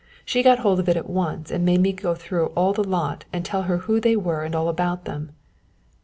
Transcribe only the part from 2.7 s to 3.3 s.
the lot